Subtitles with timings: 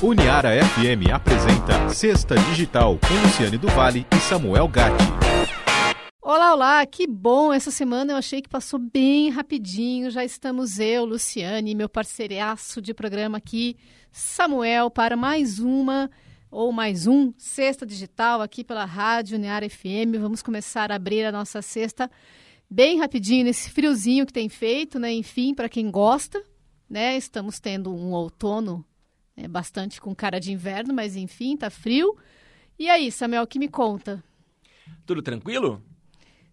[0.00, 5.04] Uniara FM apresenta Sexta Digital com Luciane do Vale e Samuel Gatti.
[6.22, 7.52] Olá, olá, que bom!
[7.52, 10.08] Essa semana eu achei que passou bem rapidinho.
[10.08, 13.76] Já estamos eu, Luciane, meu parceiraço de programa aqui,
[14.12, 16.08] Samuel, para mais uma
[16.48, 20.14] ou mais um Sexta Digital aqui pela Rádio Uniara FM.
[20.20, 22.08] Vamos começar a abrir a nossa sexta
[22.70, 25.12] bem rapidinho nesse friozinho que tem feito, né?
[25.12, 26.40] Enfim, para quem gosta,
[26.88, 27.16] né?
[27.16, 28.86] Estamos tendo um outono
[29.40, 32.16] é bastante com cara de inverno, mas enfim, tá frio.
[32.78, 34.22] E aí, Samuel, que me conta?
[35.06, 35.82] Tudo tranquilo?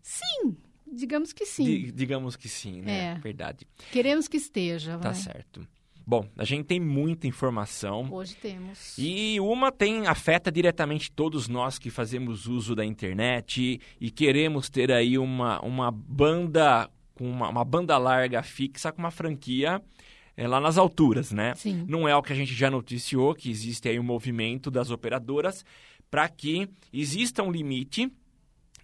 [0.01, 1.63] Sim, digamos que sim.
[1.65, 3.15] D digamos que sim, né?
[3.15, 3.15] É.
[3.15, 3.67] Verdade.
[3.91, 4.97] Queremos que esteja.
[4.99, 5.15] Tá vai.
[5.15, 5.67] certo.
[6.07, 8.07] Bom, a gente tem muita informação.
[8.11, 8.95] Hoje temos.
[8.95, 14.91] E uma tem afeta diretamente todos nós que fazemos uso da internet e queremos ter
[14.91, 19.81] aí uma, uma banda com uma, uma banda larga fixa com uma franquia
[20.37, 21.53] é, lá nas alturas, né?
[21.55, 21.85] Sim.
[21.87, 25.65] Não é o que a gente já noticiou, que existe aí um movimento das operadoras
[26.09, 28.11] para que exista um limite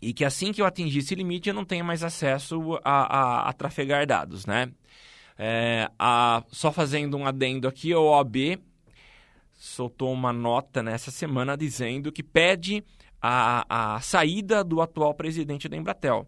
[0.02, 3.50] e que assim que eu atingir esse limite eu não tenha mais acesso a, a,
[3.50, 4.72] a trafegar dados, né?
[5.38, 8.60] É, a, só fazendo um adendo aqui, a OAB
[9.54, 12.84] soltou uma nota nessa semana dizendo que pede
[13.22, 16.28] a, a saída do atual presidente da Embratel.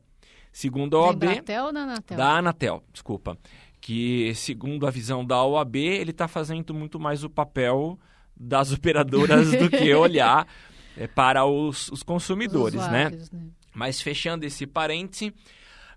[0.52, 1.24] Segundo a Da OAB...
[1.24, 2.18] Embratel ou da Anatel?
[2.18, 3.38] Da Anatel, desculpa.
[3.86, 8.00] Que, segundo a visão da OAB, ele está fazendo muito mais o papel
[8.34, 10.48] das operadoras do que olhar
[10.96, 13.08] é, para os, os consumidores, Os né?
[13.08, 13.42] usuários, né?
[13.76, 15.34] Mas fechando esse parêntese,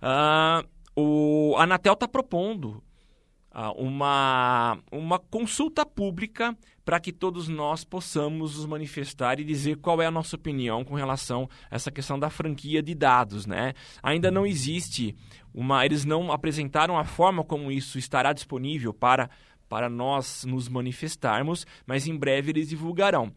[0.02, 0.64] ah,
[0.96, 2.82] o a Anatel está propondo
[3.52, 10.00] ah, uma, uma consulta pública para que todos nós possamos nos manifestar e dizer qual
[10.00, 13.74] é a nossa opinião com relação a essa questão da franquia de dados, né?
[14.00, 15.16] Ainda não existe
[15.52, 19.28] uma, eles não apresentaram a forma como isso estará disponível para
[19.68, 23.32] para nós nos manifestarmos, mas em breve eles divulgarão.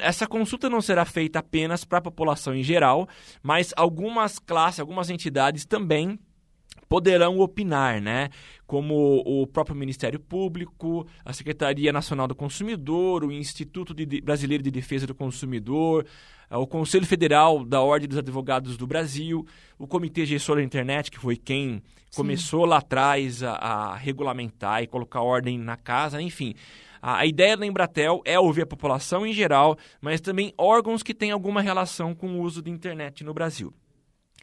[0.00, 3.06] Essa consulta não será feita apenas para a população em geral,
[3.42, 6.18] mas algumas classes, algumas entidades também
[6.88, 8.30] poderão opinar, né?
[8.66, 14.70] Como o próprio Ministério Público, a Secretaria Nacional do Consumidor, o Instituto de Brasileiro de
[14.70, 16.06] Defesa do Consumidor,
[16.50, 19.46] eh, o Conselho Federal da Ordem dos Advogados do Brasil,
[19.78, 21.82] o Comitê Gestor da Internet, que foi quem
[22.14, 26.54] começou lá atrás a, a regulamentar e colocar ordem na casa, enfim.
[27.02, 31.14] A, a ideia da Embratel é ouvir a população em geral, mas também órgãos que
[31.14, 33.72] têm alguma relação com o uso da internet no Brasil.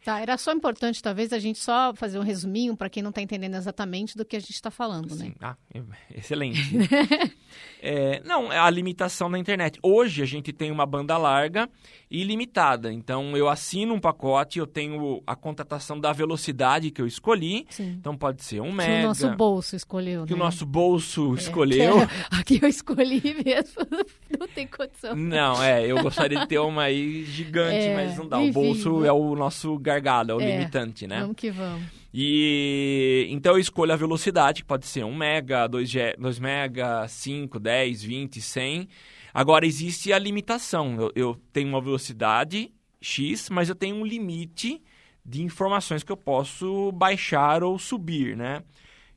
[0.03, 3.21] Tá, era só importante, talvez, a gente só fazer um resuminho para quem não está
[3.21, 5.25] entendendo exatamente do que a gente está falando, né?
[5.27, 5.35] Sim.
[5.41, 5.81] Ah, é-
[6.19, 6.59] excelente.
[7.85, 9.77] É, não, é a limitação da internet.
[9.83, 11.69] Hoje a gente tem uma banda larga
[12.09, 12.93] e limitada.
[12.93, 17.65] Então eu assino um pacote, eu tenho a contratação da velocidade que eu escolhi.
[17.69, 17.97] Sim.
[17.99, 18.99] Então pode ser um Que mega.
[19.03, 20.43] o nosso bolso escolheu, que o né?
[20.43, 21.95] nosso bolso É, escolheu.
[22.07, 23.81] que Aqui eu escolhi mesmo,
[24.39, 25.13] não tem condição.
[25.13, 28.39] Não, é, eu gostaria de ter uma aí gigante, É, mas não dá.
[28.39, 31.19] o bolso vamos- é o nosso gargalo, é o É, limitante, né?
[31.19, 31.83] Vamos que vamos.
[32.13, 37.59] E então eu escolho a velocidade, que pode ser 1 mega, 2, 2 mega, 5,
[37.59, 38.87] 10, 20, 100.
[39.33, 40.95] Agora existe a limitação.
[41.01, 42.71] Eu, eu tenho uma velocidade
[43.01, 44.81] X, mas eu tenho um limite
[45.25, 48.61] de informações que eu posso baixar ou subir, né?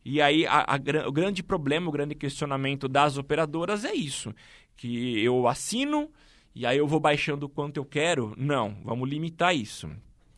[0.05, 4.33] E aí a- a o grande problema, o grande questionamento das operadoras é isso,
[4.77, 6.11] que eu assino
[6.55, 8.33] e aí eu vou baixando o quanto eu quero.
[8.39, 9.91] Não, vamos limitar isso.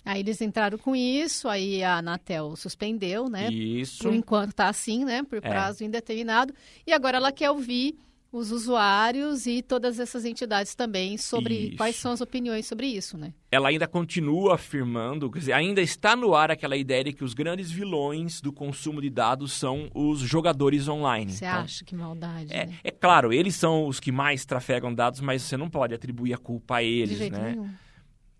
[0.08, 3.50] Aí eles entraram com isso, aí a Anatel suspendeu, né?
[3.50, 4.04] Isso.
[4.04, 5.22] Por enquanto tá assim, né?
[5.22, 5.40] Por É.
[5.40, 6.54] prazo indeterminado.
[6.86, 7.94] E agora ela quer ouvir
[8.30, 11.76] os usuários e todas essas entidades também sobre Isso.
[11.78, 13.32] quais são as opiniões sobre isso, né?
[13.50, 17.32] ela ainda continua afirmando, quer dizer, ainda está no ar aquela ideia de que os
[17.32, 21.32] grandes vilões do consumo de dados são os jogadores online.
[21.32, 22.74] Você Então, acha que maldade, É, né?
[22.84, 26.38] é claro, eles são os que mais trafegam dados, mas você não pode atribuir a
[26.38, 27.52] culpa a eles, né?
[27.52, 27.70] nenhum.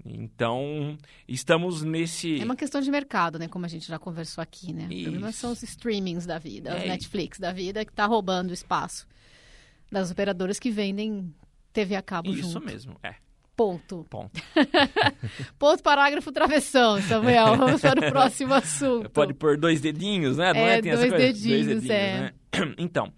[0.05, 2.41] Então, estamos nesse.
[2.41, 3.49] É uma questão de mercado, né?
[3.49, 4.85] Como a gente já conversou aqui, né?
[4.85, 5.41] O problema Isso.
[5.41, 6.89] são os streamings da vida, os É.
[6.89, 9.07] Netflix da vida, que tá roubando o espaço
[9.91, 11.35] das operadoras que vendem
[11.73, 12.67] TV a cabo Isso junto.
[12.67, 13.15] mesmo, é.
[13.57, 14.07] Ponto.
[14.09, 14.41] Ponto.
[15.59, 17.57] Ponto, parágrafo, travessão, Samuel.
[17.59, 19.11] Vamos para o próximo assunto.
[19.11, 20.53] Pode pôr dois dedinhos, né?
[20.53, 20.83] Não É, é?
[20.83, 22.21] Tem essa dois dedinhos, é.
[22.21, 22.33] né?
[22.79, 23.13] Então,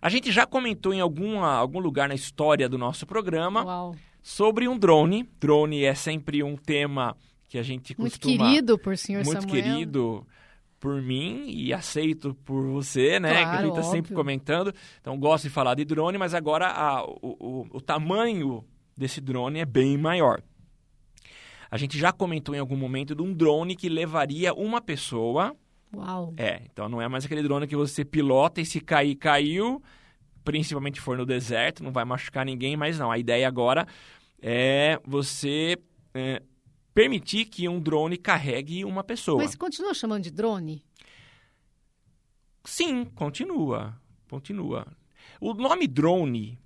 [0.00, 3.96] a gente já comentou em alguma, algum lugar na história do nosso programa Uau.
[4.30, 5.26] Sobre um drone.
[5.40, 7.16] Drone é sempre um tema
[7.48, 8.36] que a gente Muito costuma...
[8.46, 9.62] querido por senhor muito Samuel.
[9.62, 10.26] querido
[10.78, 13.30] por mim e aceito por você, né?
[13.32, 14.16] que a Claro, gente tá sempre óbvio.
[14.16, 14.74] comentando.
[15.00, 18.62] Então, gosto de falar de drone, mas agora a- o, o- o tamanho
[18.96, 20.42] desse drone é bem maior.
[21.70, 25.56] A gente já comentou em algum momento de um drone que levaria uma pessoa.
[25.94, 26.34] Uau.
[26.36, 29.82] É, então não é mais aquele drone que você pilota e se cair, caiu.
[30.44, 33.10] principalmente for no deserto, não vai machucar ninguém, mas não.
[33.10, 33.86] A ideia agora
[34.40, 35.78] é você
[36.14, 36.42] é,
[36.94, 39.42] permitir que um drone carregue uma pessoa.
[39.42, 40.84] Mas continua chamando de drone?
[42.64, 43.98] Sim, continua.
[44.28, 44.86] Continua.
[45.40, 46.58] O nome drone,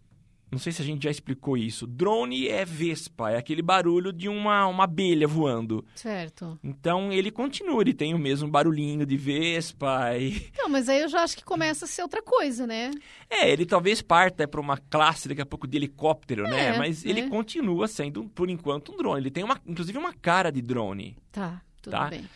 [0.52, 1.86] não sei se a gente já explicou isso.
[1.86, 5.82] Drone é vespa, é aquele barulho de uma, uma abelha voando.
[5.94, 6.58] Certo.
[6.62, 10.14] Então ele continua, ele tem o mesmo barulhinho de vespa.
[10.18, 10.52] E...
[10.58, 12.90] Não, mas aí eu já acho que começa a ser outra coisa, né?
[13.30, 16.74] É, ele talvez parta para uma classe daqui a pouco de helicóptero, né?
[16.74, 17.28] É, Mas ele é.
[17.30, 19.22] continua sendo, por enquanto, um drone.
[19.22, 21.16] Ele tem uma, inclusive uma cara de drone.
[21.32, 22.10] Tá, tudo Tá.
[22.10, 22.28] bem.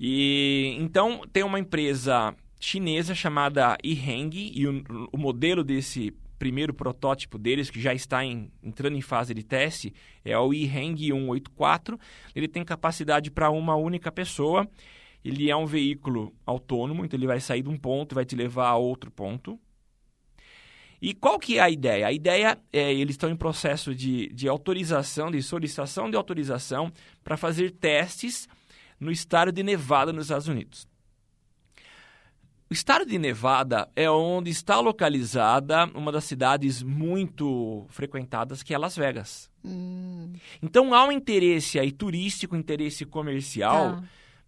[0.00, 4.82] E então tem uma empresa chinesa chamada Yiheng e o,
[5.12, 9.94] o modelo desse primeiro protótipo deles que já está em- entrando em fase de teste
[10.24, 11.96] é o Yiheng 184.
[12.34, 14.68] Ele tem capacidade para uma única pessoa.
[15.24, 18.34] Ele é um veículo autônomo, então ele vai sair de um ponto e vai te
[18.34, 19.56] levar a outro ponto.
[21.00, 22.08] E qual que é a ideia?
[22.08, 26.90] A ideia é eles estão em processo de, de autorização, de solicitação de autorização
[27.22, 28.48] para fazer testes
[28.98, 30.88] no estado de Nevada, nos Estados Unidos.
[32.72, 38.78] O estado de Nevada é onde está localizada uma das cidades muito frequentadas, que é
[38.78, 39.50] Las Vegas.
[39.62, 40.32] Hum,
[40.62, 44.02] Então há um interesse aí turístico, interesse comercial, tá.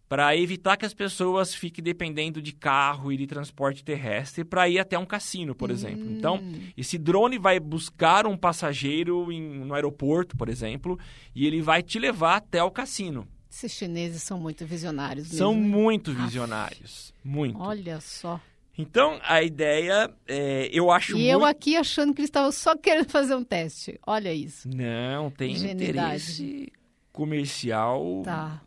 [0.08, 4.78] para evitar que as pessoas fiquem dependendo de carro e de transporte terrestre para ir
[4.78, 6.10] até um cassino, por exemplo.
[6.10, 10.98] Então, Hum, esse drone vai buscar um passageiro em- no aeroporto, por exemplo,
[11.34, 13.28] e ele vai te levar até o cassino.
[13.54, 15.68] Esses chineses são muito visionários São mesmo.
[15.68, 15.82] né?
[15.82, 17.14] muito visionários.
[17.22, 17.56] Muito.
[17.60, 18.40] Olha só.
[18.76, 21.28] Então, a ideia, é, eu acho E muito...
[21.30, 23.96] eu aqui achando que eles estavam só querendo fazer um teste.
[24.04, 24.68] Olha isso.
[24.68, 25.90] Não, tem Ingenuidade.
[26.32, 26.72] interesse
[27.12, 28.22] comercial.
[28.24, 28.60] Tá,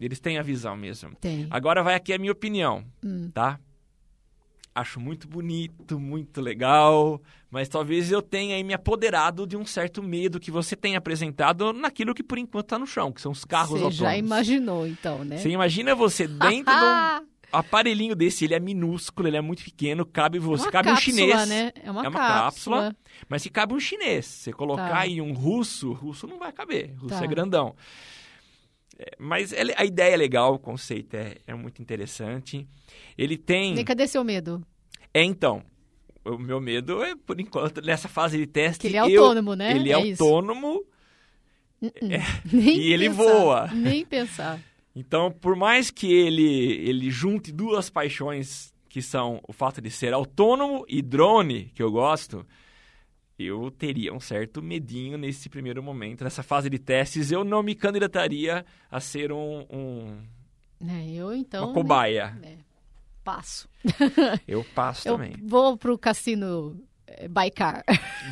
[0.00, 1.10] Eles têm a visão mesmo.
[1.20, 1.48] tem.
[1.50, 3.30] Agora vai aqui a minha opinião, Hum.
[3.34, 3.58] tá?
[4.80, 7.20] Acho muito bonito, muito legal,
[7.50, 11.72] mas talvez eu tenha aí me apoderado de um certo medo que você tem apresentado
[11.72, 13.96] naquilo que por enquanto está no chão, que são os carros Você autônomos.
[13.96, 15.38] já imaginou, então, né?
[15.38, 20.06] Você imagina você dentro de um aparelhinho desse, ele é minúsculo, ele é muito pequeno,
[20.06, 21.48] cabe é você, uma cabe um cápsula, chinês.
[21.48, 21.72] né?
[21.82, 22.76] É uma, É uma cápsula.
[22.82, 22.96] cápsula.
[23.28, 24.98] Mas se cabe um chinês, você colocar Tá.
[25.00, 27.24] aí um russo, russo não vai caber, russo Tá.
[27.24, 27.74] é grandão.
[28.98, 32.66] É, Mas a ideia é legal, o conceito é, é muito interessante.
[33.16, 33.78] Ele tem.
[33.78, 34.62] E cadê seu medo?
[35.14, 35.62] É então.
[36.24, 38.80] O meu medo é, por enquanto, nessa fase de teste.
[38.82, 39.74] Que ele é eu- autônomo, né?
[39.74, 40.84] Ele é, É autônomo,
[41.82, 41.90] hum.
[42.52, 43.66] Nem e ele pensar, voa.
[43.72, 44.60] Nem pensar.
[44.94, 46.42] então, por mais que ele,
[46.88, 51.90] ele junte duas paixões, que são o fato de ser autônomo e drone, que eu
[51.90, 52.44] gosto,
[53.38, 56.24] eu teria um certo medinho nesse primeiro momento.
[56.24, 60.18] Nessa fase de testes, eu não me candidataria a ser um, um-
[60.88, 61.66] É, eu, então...
[61.66, 62.30] uma cobaia.
[62.40, 62.58] né,
[63.22, 63.68] passo.
[64.46, 65.34] Eu passo Eu também.
[65.44, 67.50] vou pro cassino eh, by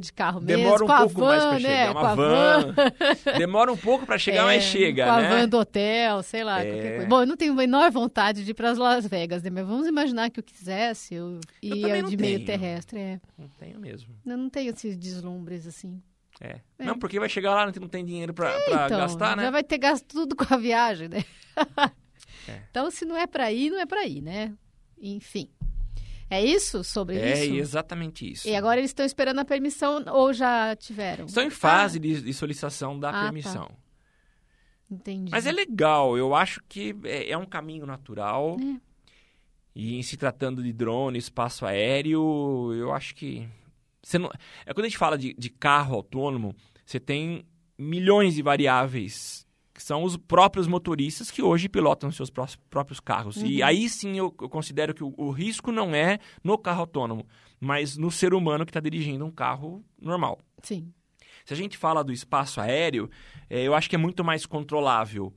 [0.00, 0.40] de carro.
[0.40, 0.62] Mesmo.
[0.62, 1.60] Demora um pouco van, mais pra né?
[1.60, 1.90] chegar.
[1.92, 2.74] Uma a van.
[3.38, 5.28] Demora um pouco pra chegar, mas É, chega, com a né?
[5.28, 6.70] van do hotel, sei lá, É.
[6.70, 7.06] qualquer coisa.
[7.08, 9.50] Bom, eu não tenho a menor vontade de ir para Las Vegas, né?
[9.50, 12.98] Mas vamos imaginar que eu quisesse, eu ia também não de meio terrestre.
[12.98, 13.20] É.
[13.38, 14.14] Não tenho mesmo.
[14.26, 16.00] Eu não tenho esses deslumbres assim.
[16.40, 16.56] É.
[16.78, 16.84] É.
[16.84, 19.44] Não, porque vai chegar lá, não tem- não tem dinheiro pra, pra então, gastar, né?
[19.44, 21.24] já vai ter gasto tudo com a viagem, né?
[22.48, 22.58] É.
[22.70, 24.52] Então, se não é para ir, não é para ir, né?
[25.00, 25.48] Enfim.
[26.30, 27.54] É isso sobre É isso?
[27.54, 28.48] exatamente isso.
[28.48, 31.26] E agora eles estão esperando a permissão ou já tiveram?
[31.26, 33.22] Estão em fase de, de solicitação da Ah, tá.
[33.24, 33.70] permissão.
[34.90, 35.30] Entendi.
[35.30, 38.56] Mas é legal, eu acho que é, é um caminho natural.
[38.60, 38.80] É.
[39.74, 43.48] E em se tratando de drone, espaço aéreo, eu acho que.
[44.02, 44.30] Você não...
[44.66, 46.54] É quando a gente fala de, de carro autônomo,
[46.84, 47.44] você tem
[47.76, 49.43] milhões de variáveis,
[49.74, 53.36] que são os próprios motoristas que hoje pilotam seus pró- próprios carros.
[53.42, 53.66] E Uhum.
[53.66, 57.26] aí sim eu, eu considero que o, o risco não é no carro autônomo,
[57.60, 60.38] mas no ser humano que está dirigindo um carro normal.
[60.62, 60.92] Sim.
[61.44, 63.10] Se a gente fala do espaço aéreo,
[63.50, 65.34] eh, eu acho que é muito mais controlável.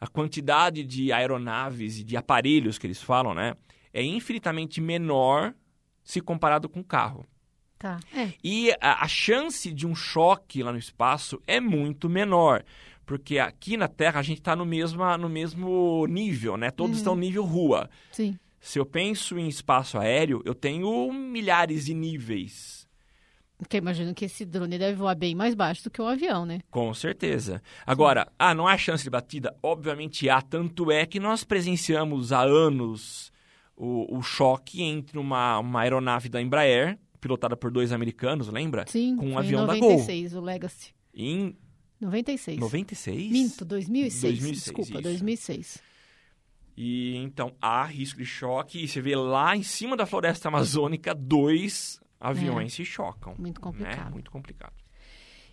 [0.00, 3.54] A quantidade de aeronaves e de aparelhos que eles falam, né?
[3.92, 5.54] É infinitamente menor
[6.04, 7.24] se comparado com o carro.
[7.78, 7.98] Tá.
[8.14, 8.32] É.
[8.44, 12.64] E a, a chance de um choque lá no espaço é muito menor.
[13.04, 16.70] Porque aqui na Terra a gente está no mesmo, no mesmo nível, né?
[16.70, 16.98] Todos Uhum.
[16.98, 17.90] estão nível rua.
[18.10, 18.38] Sim.
[18.60, 22.86] Se eu penso em espaço aéreo, eu tenho milhares de níveis.
[23.58, 26.60] Porque imagino que esse drone deve voar bem mais baixo do que um avião, né?
[26.70, 27.62] Com certeza.
[27.86, 29.56] Agora, ah, não há chance de batida?
[29.62, 30.40] Obviamente há.
[30.42, 33.32] Tanto é que nós presenciamos há anos
[33.76, 38.84] o, o choque entre uma, uma aeronave da Embraer, pilotada por dois americanos, lembra?
[38.88, 39.16] Sim.
[39.16, 39.90] Com um avião em da Gol.
[39.90, 40.92] 96, o Legacy.
[41.14, 41.56] Em
[42.02, 42.58] 96.
[42.58, 43.30] 96?
[43.32, 44.22] Minto, 2006.
[44.22, 45.02] 2006, Desculpa, isso.
[45.02, 45.78] 2006.
[46.76, 48.82] E então há risco de choque.
[48.82, 53.34] E você vê lá em cima da floresta amazônica dois aviões se chocam.
[53.38, 53.62] Muito né?
[53.62, 54.12] complicado.
[54.12, 54.74] Muito complicado.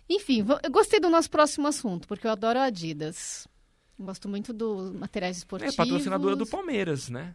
[0.08, 3.46] Enfim, eu gostei do nosso próximo assunto, porque eu adoro a Adidas.
[3.98, 5.76] Gosto muito dos materiais É esportivos.
[5.76, 7.34] patrocinadora do Palmeiras, né?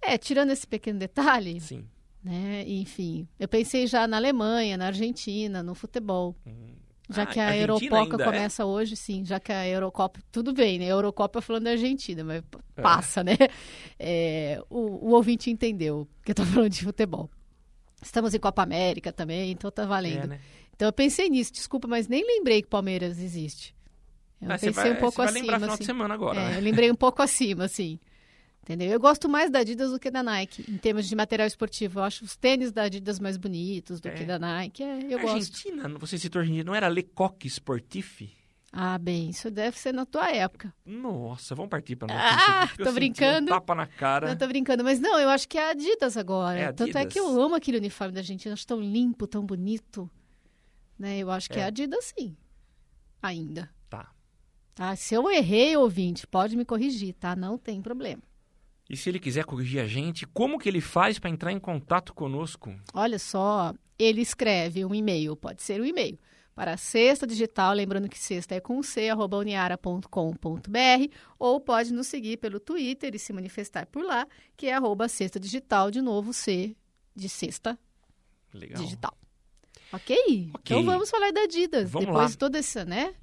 [0.00, 1.84] É, tirando esse pequeno detalhe, Sim.
[2.22, 2.62] né?
[2.68, 6.36] Enfim, eu pensei já na Alemanha, na Argentina, no futebol.
[7.10, 8.24] Já Ah, que a Argentina Eurocopa é?
[8.24, 9.24] começa hoje, sim.
[9.24, 10.20] Já que a Eurocopa.
[10.32, 10.86] Tudo bem, né?
[10.86, 12.42] Eurocopa falando da Argentina, mas
[12.76, 12.80] É.
[12.82, 13.36] passa, né?
[13.98, 17.30] É, o, o ouvinte entendeu que eu tô falando de futebol.
[18.02, 20.24] Estamos em Copa América também, então tá valendo.
[20.24, 20.40] É, né?
[20.74, 23.74] Então eu pensei nisso, desculpa, mas nem lembrei que Palmeiras existe.
[24.40, 25.52] Eu Ah, pensei vai, um pouco você vai acima.
[25.54, 25.78] final assim.
[25.78, 26.56] de semana agora, É, né?
[26.58, 27.98] eu lembrei um pouco acima, assim.
[28.64, 28.88] Entendeu?
[28.90, 31.98] Eu gosto mais da Adidas do que da Nike, em termos de material esportivo.
[31.98, 34.12] Eu acho os tênis da Adidas mais bonitos do É.
[34.12, 34.82] que da Nike.
[34.82, 35.34] É, eu gosto.
[35.34, 38.30] Argentina, você citou Argentina, não era Lecoq Sportif?
[38.72, 40.72] Ah, bem, isso deve ser na tua época.
[40.84, 42.54] Nossa, vamos partir pra Ah, notícia.
[42.54, 43.50] aqui, porque tô brincando.
[43.52, 44.28] Um tapa na cara.
[44.28, 46.58] Não, tô brincando, mas não, eu acho que é a Adidas agora.
[46.58, 47.12] É Tanto é Adidas?
[47.12, 50.10] que eu amo aquele uniforme da Argentina, acho tão limpo, tão bonito.
[50.98, 51.18] Né?
[51.18, 51.64] Eu acho que é, É.
[51.64, 52.34] a Adidas, sim.
[53.22, 53.70] Ainda.
[53.90, 54.10] Tá.
[54.74, 54.96] Tá?
[54.96, 57.36] Se eu errei, ouvinte, pode me corrigir, tá?
[57.36, 58.22] Não tem problema.
[58.88, 62.12] E se ele quiser corrigir a gente, como que ele faz para entrar em contato
[62.12, 62.74] conosco?
[62.92, 66.18] Olha só, ele escreve um e-mail, pode ser um e-mail,
[66.54, 70.08] para Sexta Digital, lembrando que sexta é com c, arroba uniara.com.br,
[71.38, 74.26] ou pode nos seguir pelo Twitter e se manifestar por lá,
[74.56, 76.76] que é arroba Sexta Digital, de novo C
[77.16, 77.78] de Sexta
[78.52, 78.82] Legal.
[78.82, 79.18] Digital.
[79.92, 80.16] Ok?
[80.54, 80.76] Ok.
[80.76, 81.90] Então vamos falar da Adidas.
[81.90, 82.30] Vamos Depois lá.
[82.30, 83.14] de toda essa, né?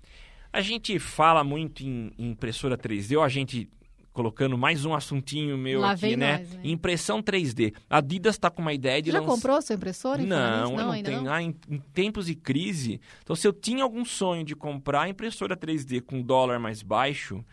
[0.51, 3.69] A gente fala muito em impressora 3D, ou a gente
[4.13, 6.39] colocando mais um assuntinho meu Lá aqui, né?
[6.39, 6.61] nós, né?
[6.63, 7.73] Impressão 3D.
[7.89, 9.31] A Adidas está com uma ideia de Já lançar...
[9.33, 10.21] comprou sua impressora?
[10.23, 10.81] Não, Fluminense?
[10.81, 11.21] eu não tenho.
[11.23, 11.33] não?
[11.33, 12.99] Ah, em, em tempos de crise.
[13.23, 17.43] Então, se eu tinha algum sonho de comprar impressora 3D com dólar mais baixo,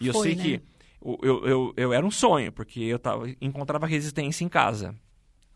[0.00, 0.42] e eu Foi, sei né?
[0.42, 0.62] que
[1.00, 4.94] o- eu, eu, eu era um sonho, porque eu tava, encontrava resistência em casa.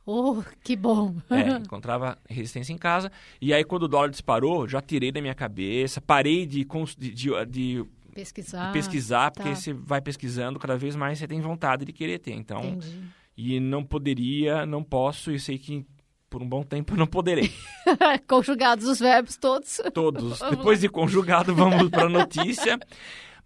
[0.09, 1.17] Oh, que bom.
[1.29, 3.11] É, encontrava resistência em casa.
[3.41, 6.65] E aí, quando o dólar disparou, já tirei da minha cabeça, parei de,
[6.97, 7.85] de, de- de
[8.17, 8.73] Pesquisar.
[8.73, 9.55] pesquisar, porque tá.
[9.55, 12.33] você vai pesquisando, cada vez mais você tem vontade de querer ter.
[12.33, 13.01] Então, Entendi.
[13.37, 15.87] e não poderia, não posso, e sei que
[16.29, 17.53] por um bom tempo eu não poderei.
[18.27, 19.81] Conjugados os verbos todos.
[19.95, 20.39] Todos.
[20.41, 22.79] Vamos Depois de conjugado, vamos para a notícia.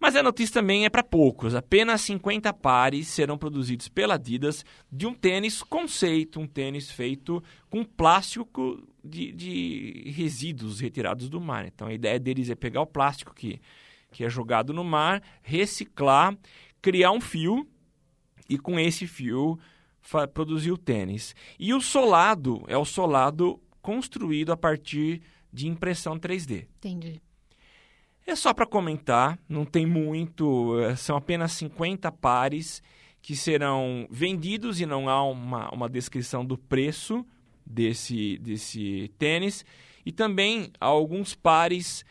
[0.01, 1.53] Mas a notícia também é para poucos.
[1.53, 7.83] Apenas 50 pares serão produzidos pela Adidas de um tênis conceito, um tênis feito com
[7.83, 11.67] plástico de, de resíduos retirados do mar.
[11.67, 13.61] Então a ideia deles é pegar o plástico que,
[14.11, 16.37] que é jogado no mar, reciclar,
[16.81, 17.67] criar um fio
[18.49, 19.57] e com esse fio
[20.33, 21.35] produzir o tênis.
[21.57, 26.67] E o solado é o solado construído a partir de impressão 3D.
[26.77, 27.21] Entendi.
[28.25, 32.81] É só para comentar, não tem muito, eh, são apenas 50 pares
[33.21, 37.25] que serão vendidos e não há uma, uma descrição do preço
[37.65, 39.65] desse, desse tênis.
[40.05, 42.05] E também alguns pares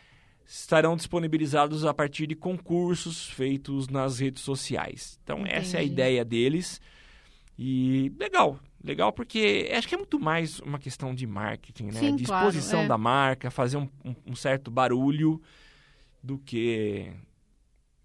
[0.53, 5.19] estarão disponibilizados a partir de concursos feitos nas redes sociais.
[5.23, 5.93] Então, essa é a Entendi.
[5.93, 6.81] ideia deles.
[7.57, 11.93] E legal, legal porque acho que é muito mais uma questão de marketing, né?
[12.01, 12.89] Sim, de claro, exposição é.
[12.89, 15.41] da marca, fazer um, um- um certo barulho
[16.23, 17.13] do que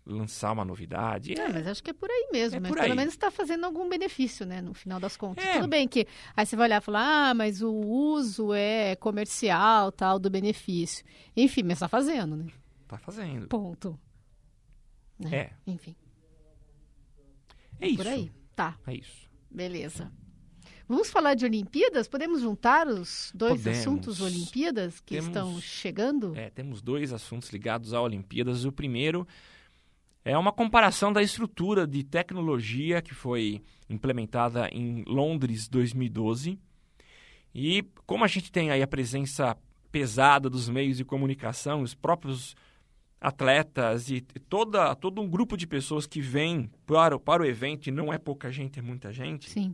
[0.06, 1.34] lançar uma novidade.
[1.40, 2.58] É, mas acho que é por aí mesmo.
[2.58, 2.98] É mas por pelo aí.
[2.98, 4.62] menos está fazendo algum benefício, né?
[4.62, 5.44] No final das contas.
[5.44, 5.54] É.
[5.56, 9.92] Tudo bem que aí você vai olhar e falar, ah, mas o uso é comercial,
[9.92, 11.04] tal, do benefício.
[11.36, 12.46] Enfim, mas está fazendo, né?
[12.88, 13.48] Tá fazendo.
[13.48, 14.00] Ponto.
[15.18, 15.36] Né?
[15.36, 15.96] É, Enfim,
[17.80, 17.98] é isso.
[17.98, 18.32] por aí.
[18.56, 19.30] Tá, É isso.
[19.50, 20.12] beleza.
[20.88, 22.08] Vamos falar de Olimpíadas?
[22.08, 23.80] Podemos juntar os dois Podemos.
[23.80, 26.36] assuntos Olimpíadas que Temos- estão chegando?
[26.38, 28.66] É, temos dois assuntos ligados a Olimpíadas.
[28.66, 29.28] O primeiro
[30.26, 36.60] é uma comparação da estrutura de tecnologia que foi implementada em Londres 2012.
[37.54, 39.56] E como a gente tem aí a presença
[39.92, 42.56] pesada dos meios de comunicação, os próprios
[43.22, 47.88] atletas e toda, todo um grupo de pessoas que vem para, o- para o evento,
[47.88, 49.74] e não é pouca gente, é muita gente, Sim.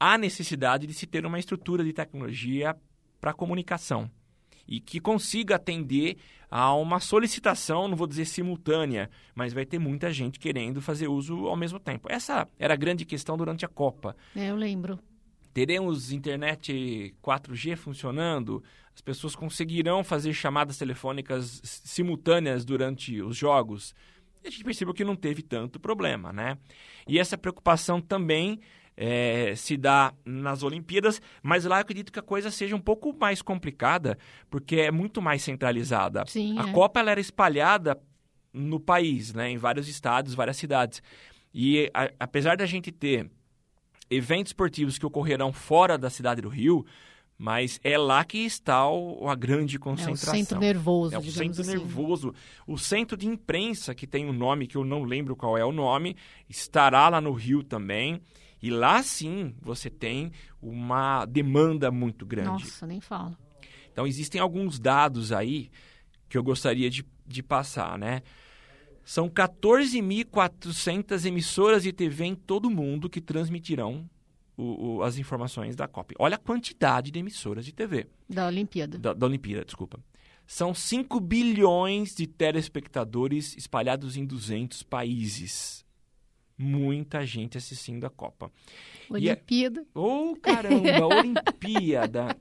[0.00, 2.74] há necessidade de se ter uma estrutura de tecnologia
[3.20, 4.10] para comunicação
[4.66, 6.16] e que consiga atender
[6.50, 11.46] a uma solicitação, não vou dizer simultânea, mas vai ter muita gente querendo fazer uso
[11.46, 12.08] ao mesmo tempo.
[12.10, 14.14] Essa era a grande questão durante a Copa.
[14.36, 14.98] É, eu lembro.
[15.54, 18.62] Teremos internet 4G funcionando?
[18.94, 23.94] As pessoas conseguirão fazer chamadas telefônicas simultâneas durante os jogos?
[24.44, 26.58] E a gente percebeu que não teve tanto problema, né?
[27.06, 28.60] E essa preocupação também
[28.96, 33.16] eh, se dá nas Olimpíadas, mas lá eu acredito que a coisa seja um pouco
[33.18, 34.18] mais complicada,
[34.50, 36.24] porque é muito mais centralizada.
[36.26, 36.72] Sim, a é.
[36.72, 37.98] Copa ela era espalhada
[38.52, 39.50] no país, né?
[39.50, 41.02] Em vários estados, várias cidades.
[41.54, 43.30] E a, apesar da gente ter
[44.10, 46.84] eventos esportivos que ocorrerão fora da cidade do Rio,
[47.38, 50.34] mas é lá que está o, a grande concentração.
[50.34, 51.70] É o centro nervoso, É o centro assim.
[51.72, 52.34] nervoso.
[52.66, 55.72] O centro de imprensa, que tem um nome que eu não lembro qual é o
[55.72, 56.16] nome,
[56.48, 58.20] estará lá no Rio também.
[58.62, 60.30] E lá sim você tem
[60.62, 62.48] uma demanda muito grande.
[62.64, 63.36] Nossa, nem fala.
[63.92, 65.70] Então existem alguns dados aí
[66.28, 68.22] que eu gostaria de, de passar, né?
[69.04, 74.08] São 14.400 emissoras de TV em todo o mundo que transmitirão
[74.56, 76.14] o- o- as informações da Copa.
[76.18, 78.98] Olha a quantidade de emissoras de TV Da Olimpíada.
[78.98, 79.98] da, da Olimpíada, desculpa.
[80.46, 85.81] São 5 bilhões de telespectadores espalhados em 200 países.
[86.58, 88.50] Muita gente assistindo a Copa.
[89.10, 89.84] É- Olimpíada.
[89.94, 92.36] Ô, caramba, Olimpíada.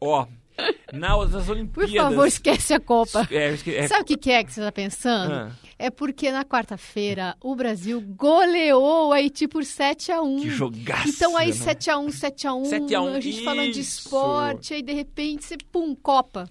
[0.00, 0.26] Ó,
[0.92, 1.94] nas Por Olimpíadas...
[1.94, 3.26] favor, esquece a Copa.
[3.30, 5.32] É, esque- é- Sabe o que é que você está pensando?
[5.32, 5.52] Ah.
[5.78, 11.08] É porque na quarta-feira o Brasil goleou o Haiti por 7 a 1 Que jogaço,
[11.08, 11.54] Então aí né?
[11.54, 14.00] 7x1, 7x1, 7 a 1, a gente falando de isso.
[14.00, 16.48] esporte, aí de repente você, pum, Copa.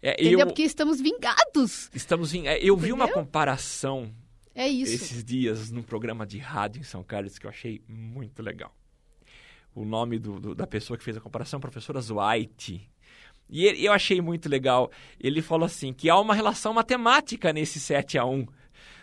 [0.00, 0.40] É, Entendeu?
[0.40, 1.90] eu, Porque estamos vingados.
[1.94, 3.22] estamos em, é, eu vi uma Entendeu?
[3.22, 4.10] comparação
[4.54, 4.94] É isso.
[4.94, 8.72] esses dias num programa de rádio em São Carlos que eu achei muito legal.
[9.74, 12.88] O nome do- do- da pessoa que fez a comparação, professora White.
[13.50, 14.90] E ele- eu achei muito legal.
[15.18, 18.46] Ele falou assim que há uma relação matemática nesse 7 a 1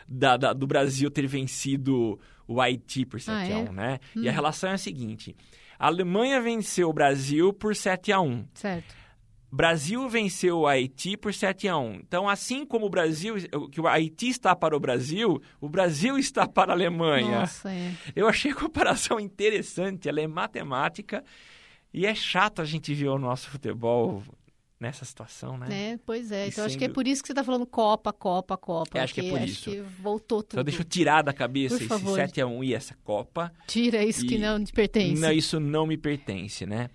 [0.08, 2.18] da, da- do Brasil ter vencido
[2.48, 3.70] o Haiti por 7 Ah, a é?
[3.70, 4.00] 1, né?
[4.16, 5.36] E a relação é a seguinte:
[5.78, 8.46] a Alemanha venceu o Brasil por 7 a 1.
[8.54, 8.96] Certo.
[9.52, 11.96] Brasil venceu o Haiti por 7 a 1.
[11.96, 13.36] Então, assim como o Brasil,
[13.70, 17.42] que o Haiti está para o Brasil, o Brasil está para a Alemanha.
[17.42, 17.92] Nossa, é.
[18.16, 21.24] Eu achei a comparação interessante, ela é matemática
[21.94, 24.24] e é chato a gente ver o nosso futebol
[24.80, 25.68] nessa situação, né?
[25.68, 26.00] Né?
[26.06, 26.46] Pois é.
[26.46, 28.98] E Então acho que é sendo- por isso que você está falando Copa, Copa, Copa.
[28.98, 29.70] É, acho que é por isso.
[29.70, 30.54] que voltou tudo.
[30.54, 32.16] Então deixa eu tirar da cabeça Por esse favor.
[32.16, 33.52] 7 a 1 e essa Copa.
[33.68, 35.22] Tira isso que E- não te pertence.
[35.22, 36.90] Não, isso não me pertence, né?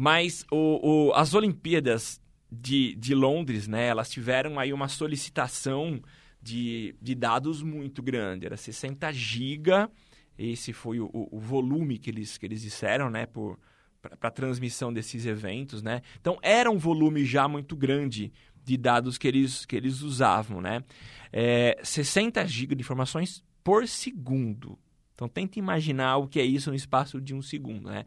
[0.00, 3.88] Mas o, o- as Olimpíadas de, de Londres, né?
[3.88, 6.00] Elas tiveram aí uma solicitação
[6.40, 8.46] de, de dados muito grande.
[8.46, 9.90] Era 60 giga.
[10.38, 13.26] Esse foi o, o- volume que eles, que eles disseram, né?
[13.26, 16.00] Para a transmissão desses eventos, né?
[16.20, 18.32] Então, era um volume já muito grande
[18.64, 20.84] de dados que eles, que eles usavam, né?
[21.32, 24.78] É, 60 gigas de informações por segundo.
[25.12, 28.04] Então, tente imaginar o que é isso no espaço de um segundo, né?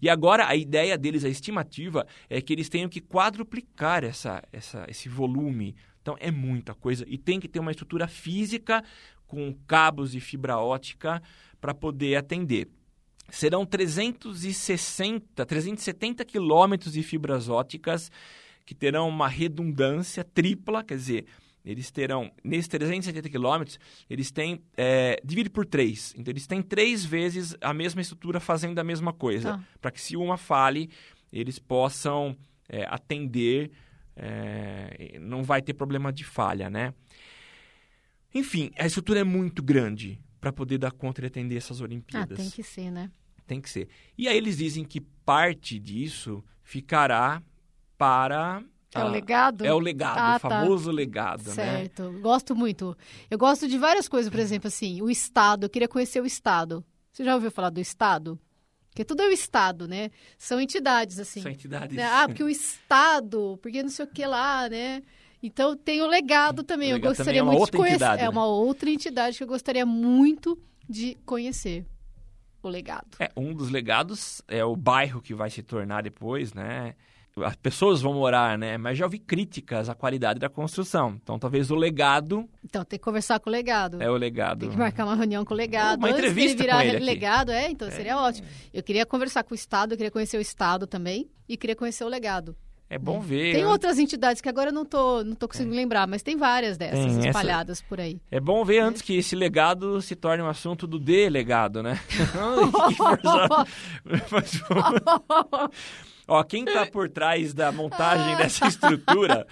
[0.00, 4.84] E agora, a ideia deles, a estimativa, é que eles tenham que quadruplicar essa, essa,
[4.88, 5.74] esse volume.
[6.00, 7.04] Então, é muita coisa.
[7.08, 8.82] E tem que ter uma estrutura física
[9.26, 11.22] com cabos de fibra ótica
[11.60, 12.68] para poder atender.
[13.30, 18.10] Serão 360, 370 quilômetros de fibras óticas
[18.64, 21.26] que terão uma redundância tripla, quer dizer,
[21.64, 26.14] eles terão, nesses 370 quilômetros, eles têm, é, divide por três.
[26.16, 29.52] Então, eles têm três vezes a mesma estrutura fazendo a mesma coisa.
[29.58, 29.64] Tá.
[29.80, 30.88] Para que se uma fale,
[31.32, 32.36] eles possam
[32.68, 33.70] é, atender,
[34.16, 36.94] é, não vai ter problema de falha, né?
[38.34, 42.38] Enfim, a estrutura é muito grande para poder dar conta de atender essas Ah, Olimpíadas.
[42.38, 43.10] tem que ser, né?
[43.46, 43.88] Tem que ser.
[44.16, 47.42] E aí eles dizem que parte disso ficará
[47.96, 48.62] para...
[48.94, 49.66] É o a- legado?
[49.66, 50.48] É o legado, Ah, o tá.
[50.48, 51.52] famoso legado, né?
[51.54, 52.10] Certo.
[52.20, 52.96] Gosto muito.
[53.30, 55.64] Eu gosto de várias coisas, por exemplo, assim, o Estado.
[55.66, 56.84] Eu queria conhecer o Estado.
[57.12, 58.38] Você já ouviu falar do Estado?
[58.90, 60.10] Porque tudo é o Estado, né?
[60.38, 61.40] São entidades, assim.
[61.42, 61.96] São entidades...
[61.96, 62.04] né?
[62.04, 65.02] Ah, porque o Estado, porque não sei o que lá, né?
[65.42, 66.88] Então tem o legado também.
[66.88, 67.94] O eu legado gostaria também é muito de conhecer.
[67.94, 68.28] entidade, é né?
[68.30, 71.84] uma outra entidade que eu gostaria muito de conhecer.
[72.60, 73.06] O legado.
[73.20, 76.94] É, um dos legados é o bairro que vai se tornar depois, né?
[77.44, 78.76] As pessoas vão morar, né?
[78.78, 81.18] Mas já ouvi críticas à qualidade da construção.
[81.22, 84.00] Então, talvez o legado Então tem que conversar com o legado.
[84.02, 84.60] é o legado.
[84.60, 85.98] Tem que marcar uma reunião com o legado.
[85.98, 87.04] Uma Antes entrevista dele virar com ele aqui.
[87.04, 88.46] legado, é, então seria ótimo.
[88.72, 92.04] Eu queria conversar com o Estado, eu queria conhecer o Estado também e queria conhecer
[92.04, 92.56] o legado.
[92.90, 93.52] É bom ver.
[93.54, 96.78] Tem outras entidades que agora eu não tô, não tô conseguindo lembrar, mas tem várias
[96.78, 98.18] dessas Tem essa- espalhadas por aí.
[98.30, 102.00] É bom ver antes que esse legado se torne um assunto do delegado, né?
[104.30, 104.62] Mas,
[106.30, 109.46] Ó, quem tá por trás da montagem dessa estrutura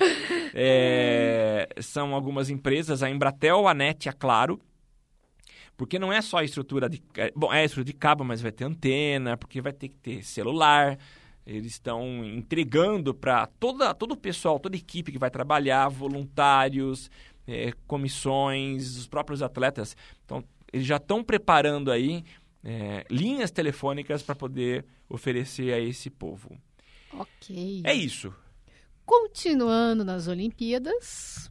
[0.55, 4.61] é, são algumas empresas, a Embratel, a NET a Claro.
[5.75, 7.03] Porque não é só a estrutura de...
[7.17, 9.97] é, Bom, é a estrutura de cabo, mas vai ter antena, porque vai ter que
[9.97, 10.99] ter celular.
[11.47, 17.11] Eles estão entregando para todo o pessoal, toda a equipe que vai trabalhar, voluntários,
[17.47, 19.97] é, comissões, os próprios atletas.
[20.25, 22.25] Então, eles já estão preparando aí
[22.65, 26.59] é, linhas telefônicas para poder oferecer a esse povo.
[27.19, 27.83] Ok.
[27.85, 28.35] É isso.
[29.05, 31.51] Continuando nas Olimpíadas.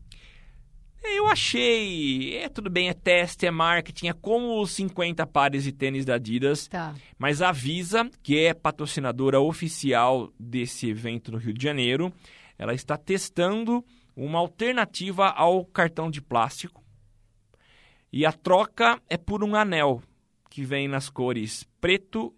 [1.04, 2.38] Eu achei.
[2.38, 6.16] É, tudo bem, é teste, é marketing, é como os 50 pares de tênis da
[6.16, 6.68] Adidas.
[6.68, 6.96] Tá.
[7.18, 12.12] Mas a Visa, que é patrocinadora oficial desse evento no Rio de Janeiro,
[12.58, 16.84] ela está testando uma alternativa ao cartão de plástico.
[18.12, 20.02] E a troca é por um anel
[20.50, 22.34] que vem nas cores preto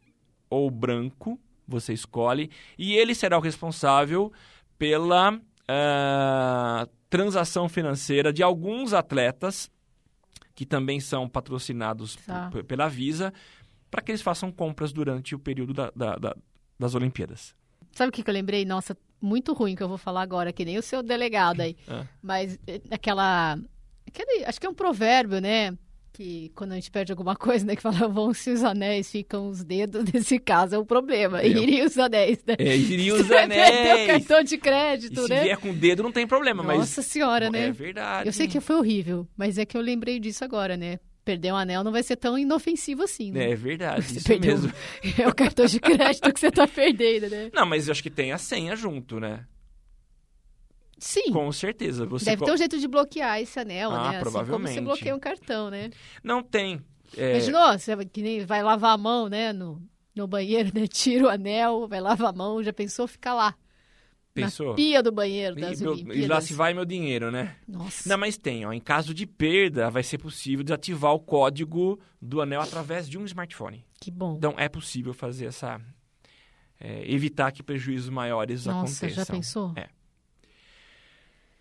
[0.49, 4.31] ou branco, você escolhe, e ele será o responsável
[4.77, 9.69] pela uh, transação financeira de alguns atletas
[10.55, 12.49] que também são patrocinados Tá.
[12.67, 13.33] pela Visa
[13.91, 16.35] para que eles façam compras durante o período da- da- da-
[16.79, 17.55] das Olimpíadas.
[17.93, 18.65] Sabe o que, que eu lembrei?
[18.65, 21.75] Nossa, muito ruim que eu vou falar agora, que nem o seu delegado aí.
[21.87, 22.05] Ah.
[22.21, 23.57] Mas eh, aquela.
[24.07, 25.75] Aquele, acho que é um provérbio, né?
[26.17, 27.75] Que quando a gente perde alguma coisa, né?
[27.75, 30.03] Que fala, vão-se os anéis, ficam os dedos.
[30.11, 31.41] Nesse caso é o problema.
[31.43, 31.47] É.
[31.47, 32.55] Iriam os anéis, né?
[32.57, 34.07] É, iriam os perdeu o anéis.
[34.07, 35.43] cartão de E crédito, se né?
[35.43, 37.67] vier com o dedo não tem problema, mas Nossa senhora, né?
[37.67, 38.27] é verdade.
[38.27, 40.99] Eu sei que foi horrível, mas é que eu lembrei disso agora, né?
[41.23, 43.51] Perder um anel não vai ser tão inofensivo assim, né?
[43.51, 44.73] É verdade, Você isso perdeu- mesmo.
[45.19, 47.51] É o cartão de crédito que você tá perdendo, né?
[47.53, 49.41] Não, mas eu acho que tem a senha junto, né?
[50.97, 51.31] Sim.
[51.31, 52.05] Com certeza.
[52.05, 53.99] Você Deve ter um jeito de bloquear esse anel, Ah, né?
[53.99, 54.73] Assim como provavelmente.
[54.75, 55.89] você bloqueia um cartão, né?
[56.23, 56.81] Não tem.
[57.15, 57.77] É, Imaginou?
[57.77, 59.53] Você que nem vai lavar a mão, né?
[59.53, 59.81] No,
[60.15, 60.87] no banheiro, né?
[60.87, 63.55] Tira o anel, vai lavar a mão, já pensou ficar lá.
[64.33, 64.69] pensou?
[64.69, 66.23] Na pia do banheiro E, das meu- Olimpíadas.
[66.23, 67.55] e lá se vai meu dinheiro, né?
[67.67, 68.07] Nossa.
[68.09, 68.73] Não, mas tem, ó.
[68.73, 73.25] Em caso de perda, vai ser possível desativar o código do anel através de um
[73.25, 73.85] smartphone.
[74.01, 74.35] Que bom.
[74.37, 75.79] Então é possível fazer essa.
[76.79, 79.25] é, evitar que prejuízos maiores Nossa, aconteçam.
[79.25, 79.73] já pensou?
[79.75, 79.89] É.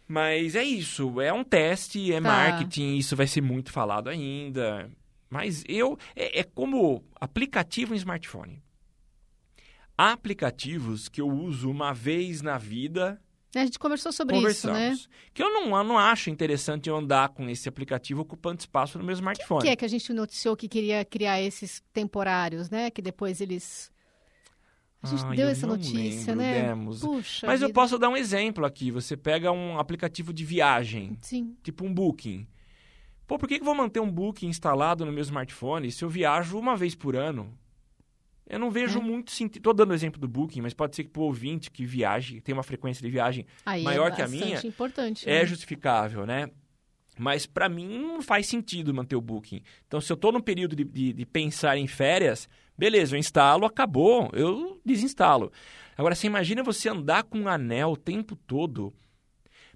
[0.08, 2.28] Mas é isso, é um teste, é Tá.
[2.28, 4.90] marketing, isso vai ser muito falado ainda.
[5.28, 5.98] Mas eu.
[6.14, 8.62] É, é como aplicativo em smartphone.
[9.98, 13.20] Há aplicativos que eu uso uma vez na vida,
[13.54, 14.94] A gente conversou sobre isso, né?
[15.32, 19.04] Que eu não, eu não acho interessante eu andar com esse aplicativo ocupando espaço no
[19.04, 19.62] meu smartphone.
[19.62, 22.90] que é que a gente noticiou que queria criar esses temporários, né?
[22.90, 23.90] Que depois eles.
[25.12, 26.62] A gente Ai, deu eu essa não notícia, lembro, né?
[26.68, 27.00] demos.
[27.00, 27.46] Puxa.
[27.46, 27.74] Mas eu vida.
[27.74, 28.90] posso dar um exemplo aqui.
[28.90, 31.56] Você pega um aplicativo de viagem, Sim.
[31.62, 32.46] tipo um Booking.
[33.26, 36.08] Pô, por que, que eu vou manter um Booking instalado no meu smartphone se eu
[36.08, 37.52] viajo uma vez por ano?
[38.48, 39.02] Eu não vejo É.
[39.02, 39.60] muito sentido.
[39.62, 42.52] Tô dando o exemplo do Booking, mas pode ser que pro ouvinte que viaje, tem
[42.52, 45.28] uma frequência de viagem, Aí Maior é que a minha, importante.
[45.28, 45.46] é né?
[45.46, 46.48] justificável, né?
[47.18, 49.62] Mas pra mim não faz sentido manter o Booking.
[49.88, 53.64] Então, se eu tô num período de, de- de pensar em férias, beleza, eu instalo,
[53.66, 55.52] acabou, eu desinstalo.
[55.96, 58.92] Agora, você imagina você andar com um anel o tempo todo.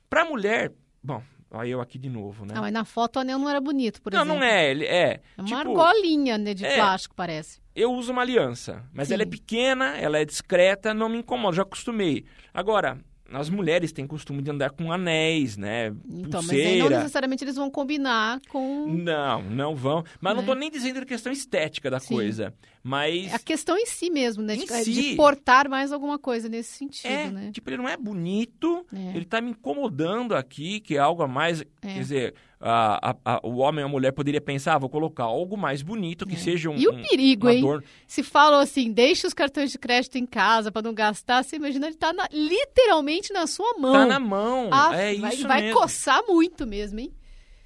[0.08, 2.54] Pra mulher, bom, aí eu aqui de novo, né?
[2.56, 4.38] Ah, mas na foto o anel não era bonito, por não, exemplo.
[4.38, 5.20] não é, ele é.
[5.36, 6.76] É uma tipo, argolinha né, de é.
[6.76, 7.60] plástico, parece.
[7.74, 9.14] eu uso uma aliança, mas Sim.
[9.14, 12.26] ela é pequena, ela é discreta, não me incomoda, já acostumei.
[12.52, 12.98] Agora,
[13.32, 15.88] as mulheres têm costume de andar com anéis, né?
[16.08, 16.98] Então, mas aí não pulseira.
[16.98, 18.86] necessariamente eles vão combinar com.
[18.86, 20.04] Não, não vão.
[20.20, 20.46] Mas não Né?
[20.48, 22.14] tô nem dizendo da questão estética da Sim.
[22.14, 22.52] coisa.
[22.82, 24.54] Mas A questão em si mesmo, né?
[24.54, 24.92] Em De, si.
[24.92, 27.50] de portar mais alguma coisa nesse sentido, é, né?
[27.52, 29.16] tipo, ele não é bonito, É.
[29.16, 31.60] ele tá me incomodando aqui, que é algo a mais.
[31.60, 31.64] É.
[31.82, 35.24] Quer dizer, a- a- a- o homem ou a mulher poderia pensar, ah, vou colocar
[35.24, 36.38] algo mais bonito, que É.
[36.38, 36.76] seja um.
[36.76, 37.64] E o perigo, um hein?
[38.06, 41.86] Se falam assim, deixa os cartões de crédito em casa para não gastar, você imagina
[41.86, 43.92] ele tá na- literalmente na sua mão.
[43.94, 44.68] Tá na mão.
[44.72, 45.80] Ah, é vai, isso vai mesmo.
[45.80, 47.12] coçar muito mesmo, hein?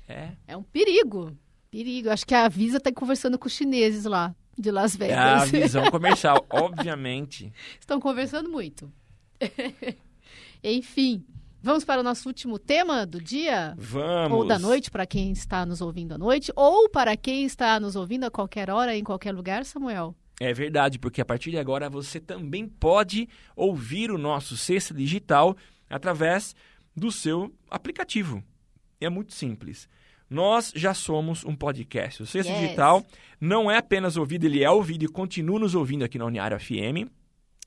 [0.09, 0.29] É.
[0.47, 1.37] É um perigo.
[1.71, 2.11] Perigo.
[2.11, 5.51] Acho que a Visa tá conversando com os chineses lá de Las É a Vegas.
[5.51, 7.53] visão comercial, obviamente.
[7.81, 8.93] Estão conversando muito.
[10.63, 11.25] Enfim,
[11.65, 13.75] vamos para o nosso último tema do dia?
[13.79, 14.39] Vamos.
[14.39, 17.97] Ou da noite, para quem está nos ouvindo à noite, ou para quem está nos
[17.97, 20.15] ouvindo a qualquer hora, em qualquer lugar, Samuel.
[20.39, 25.57] É verdade, porque a partir de agora você também pode ouvir o nosso Cesta Digital
[25.89, 26.55] através
[26.95, 28.45] do seu aplicativo.
[29.01, 29.89] É muito simples.
[30.29, 32.23] Nós já somos um podcast.
[32.23, 32.61] O Cesta Yes.
[32.61, 33.07] Digital
[33.41, 37.09] não é apenas ouvido, ele é ouvido e continua nos ouvindo aqui na Uniário FM,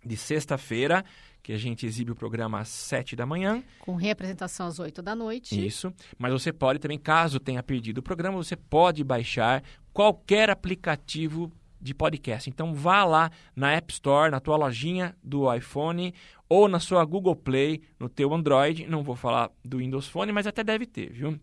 [0.05, 1.03] de sexta-feira,
[1.47, 3.63] que a gente exibe o programa às sete da manhã.
[3.79, 5.65] Com reapresentação às 8 da noite.
[5.65, 5.93] Isso.
[6.17, 11.93] Mas você pode também, caso tenha perdido o programa, você pode baixar qualquer aplicativo de
[11.93, 12.49] podcast.
[12.49, 16.13] Então vá lá na App Store, na tua lojinha do iPhone
[16.49, 18.85] ou na sua Google Play, no teu Android.
[18.85, 21.39] Não vou falar do Windows Phone, mas até deve ter, viu?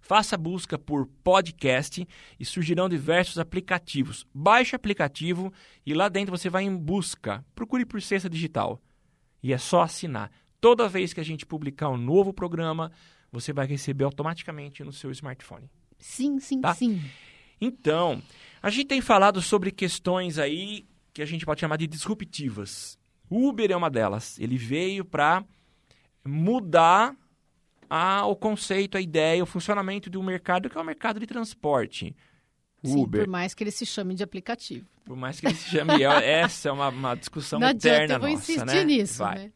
[0.00, 4.26] Faça busca por podcast e surgirão diversos aplicativos.
[4.32, 5.52] Baixe o aplicativo
[5.84, 7.44] e lá dentro você vai em busca.
[7.54, 8.80] Procure por Cesta Digital.
[9.42, 10.30] E é só assinar.
[10.60, 12.92] Toda vez que a gente publicar um novo programa,
[13.32, 15.70] você vai receber automaticamente no seu smartphone.
[15.98, 16.74] Sim, sim, Tá.
[16.74, 17.00] sim.
[17.60, 18.22] Então,
[18.62, 22.98] a gente tem falado sobre questões aí que a gente pode chamar de disruptivas.
[23.28, 24.38] O Uber é uma delas.
[24.38, 25.44] Ele veio para
[26.24, 27.14] mudar
[27.88, 31.26] a, o conceito, a ideia, o funcionamento de um mercado que é o mercado de
[31.26, 32.14] transporte.
[32.82, 33.22] Sim, Uber.
[33.24, 34.86] por mais que ele se chame de aplicativo.
[35.04, 38.14] Por mais que ele se chame, é- essa é uma, uma discussão Não adianta, eterna
[38.14, 38.84] eu vou nossa, insistir né?
[38.84, 39.34] nisso, Vai.
[39.38, 39.52] né?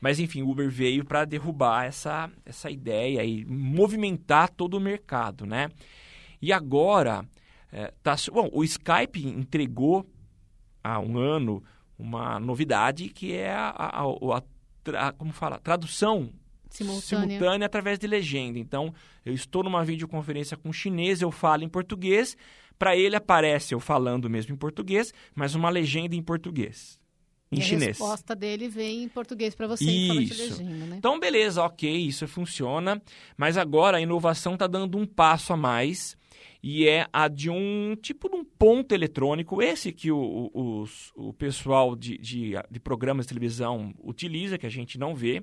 [0.00, 5.46] Mas enfim, o Uber veio para derrubar essa, essa ideia e movimentar todo o mercado,
[5.46, 5.68] né?
[6.40, 7.24] E agora,
[7.72, 10.06] é, tá, bom, o Skype entregou
[10.84, 11.62] há um ano
[11.98, 16.30] uma novidade que é a, a- a- a como fala, tradução
[16.68, 17.26] Simultânea.
[17.26, 18.58] simultânea através de legenda.
[18.58, 18.92] Então,
[19.24, 22.36] eu estou numa videoconferência com chinês, eu falo em português,
[22.78, 27.00] para ele aparece eu falando mesmo em português, mas uma legenda em português,
[27.50, 27.82] em e chinês.
[27.82, 30.58] a resposta dele vem em português para você, Isso.
[30.60, 30.96] legenda, né?
[30.98, 33.00] Então, beleza, ok, isso funciona,
[33.36, 36.16] mas agora a inovação está dando um passo a mais
[36.62, 40.18] e é a de um tipo de um ponto eletrônico, esse que o,
[40.52, 45.14] o, os- o pessoal de, de, de programas de televisão utiliza, que a gente não
[45.14, 45.42] vê,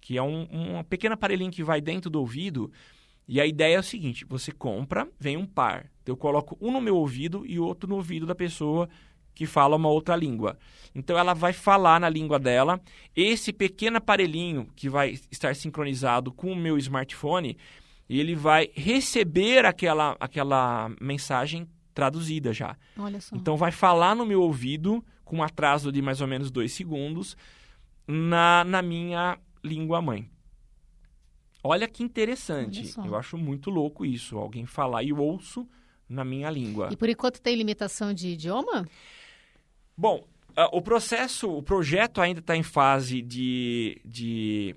[0.00, 0.46] que é um,
[0.78, 2.70] um pequeno aparelhinho que vai dentro do ouvido.
[3.28, 5.90] E a ideia é o seguinte: você compra, vem um par.
[6.04, 8.88] Eu coloco um no meu ouvido e outro no ouvido da pessoa
[9.34, 10.58] que fala uma outra língua.
[10.94, 12.80] Então ela vai falar na língua dela.
[13.14, 17.58] Esse pequeno aparelhinho que vai estar sincronizado com o meu smartphone,
[18.08, 22.76] ele vai receber aquela, aquela mensagem traduzida já.
[22.98, 23.36] Olha só.
[23.36, 27.36] Então vai falar no meu ouvido, com um atraso de mais ou menos dois segundos,
[28.06, 30.30] na, na minha língua mãe.
[31.66, 32.94] Olha que interessante.
[32.98, 33.08] Olha.
[33.08, 34.38] Eu acho muito louco isso.
[34.38, 35.68] Alguém falar e eu ouço
[36.08, 36.88] na minha língua.
[36.92, 38.86] E por enquanto tem limitação de idioma?
[39.96, 40.24] Bom,
[40.56, 44.76] ah, o processo, o projeto ainda está em fase de, de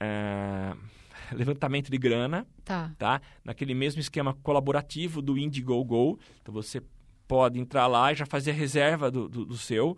[0.00, 0.76] ah,
[1.32, 2.92] levantamento de grana, Tá.
[2.98, 3.20] tá?
[3.44, 6.18] Naquele mesmo esquema colaborativo do Indiegogo.
[6.42, 6.82] Então você
[7.28, 9.96] pode entrar lá e já fazer a reserva do, do, do seu.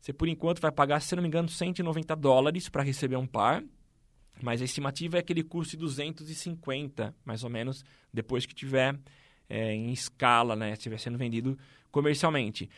[0.00, 3.62] Você, por enquanto, vai pagar, se não me engano, 190 dólares para receber um par.
[4.42, 8.98] Mas a estimativa é aquele custo de 250, mais ou menos, depois que tiver
[9.48, 10.72] é, em escala, né?
[10.72, 11.58] Estiver sendo vendido
[11.90, 12.68] comercialmente.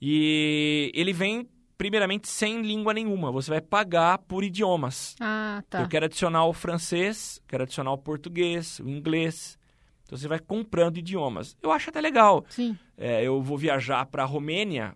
[0.00, 3.32] E ele vem, primeiramente, sem língua nenhuma.
[3.32, 5.16] Você vai pagar por idiomas.
[5.20, 5.80] Ah, tá.
[5.80, 9.58] Eu quero adicionar o francês, quero adicionar o português, o inglês.
[10.04, 11.56] Então você vai comprando idiomas.
[11.60, 12.44] Eu acho até legal.
[12.48, 12.78] Sim.
[12.96, 14.94] É, eu vou viajar para a Romênia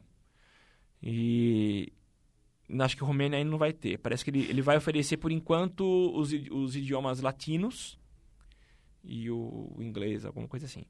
[1.02, 1.92] e
[2.80, 3.98] acho que a Romênia ainda não vai ter.
[3.98, 5.82] Parece que ele, ele vai oferecer por enquanto
[6.14, 7.98] os, os idiomas latinos
[9.02, 10.84] e o, o inglês, alguma coisa assim.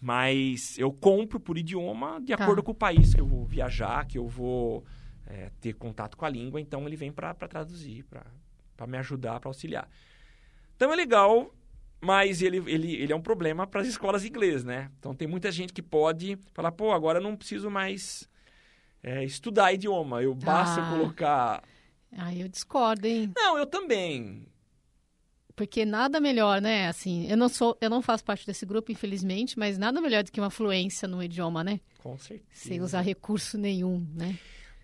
[0.00, 2.42] Mas eu compro por idioma de Tá.
[2.44, 4.84] acordo com o país que eu vou viajar, que eu vou
[5.26, 6.60] é, ter contato com a língua.
[6.60, 9.88] Então ele vem para traduzir, para me ajudar, para auxiliar.
[10.74, 11.54] Então é legal,
[12.00, 14.90] mas ele, ele, ele é um problema para as escolas inglês, né?
[14.98, 18.26] Então tem muita gente que pode falar, pô, agora eu não preciso mais
[19.02, 20.22] é, estudar idioma.
[20.22, 20.90] Eu basta Ah.
[20.90, 21.62] colocar.
[22.18, 23.32] Aí eu discordo, hein?
[23.36, 24.46] Não, eu também.
[25.54, 26.88] Porque nada melhor, né?
[26.88, 30.32] Assim, eu não sou, eu não faço parte desse grupo, infelizmente, mas nada melhor do
[30.32, 31.80] que uma fluência no idioma, né?
[31.98, 32.48] Com certeza.
[32.50, 34.38] Sem usar recurso nenhum, né?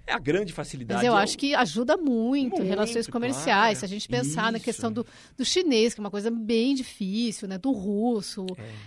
[0.07, 0.99] É a grande facilidade.
[0.99, 3.13] Mas eu é o- acho que ajuda muito, Muito, relações claro.
[3.13, 3.79] comerciais.
[3.79, 4.65] Se a gente pensar na Isso.
[4.65, 5.05] questão do,
[5.37, 7.59] do chinês, que é uma coisa bem difícil, né?
[7.59, 8.47] Do russo,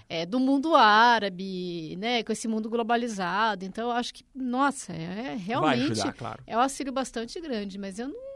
[0.10, 0.22] É.
[0.22, 2.24] é, do mundo árabe, né?
[2.24, 3.66] Com esse mundo globalizado.
[3.66, 6.44] Então, eu acho que, nossa, é Vai realmente ajudar, claro.
[6.48, 8.30] é um auxílio bastante grande, mas eu não.